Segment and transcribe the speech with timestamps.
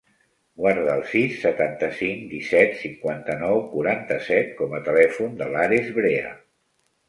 [0.61, 6.37] Guarda el sis, setanta-cinc, disset, cinquanta-nou, quaranta-set com a telèfon de l'Ares Brea.